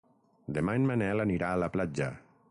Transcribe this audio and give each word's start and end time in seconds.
Demà 0.57 0.73
en 0.79 0.87
Manel 0.91 1.21
anirà 1.25 1.51
a 1.57 1.59
la 1.65 1.69
platja. 1.77 2.09